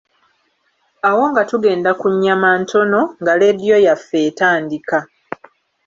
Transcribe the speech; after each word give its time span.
Awo 1.09 1.23
nga 1.31 1.41
tugenda 1.49 1.89
ku 1.99 2.07
nnyama 2.13 2.49
ntono, 2.61 3.01
nga 3.21 3.33
leediyo 3.39 3.77
yaffe 3.85 4.17
etandika. 4.29 4.97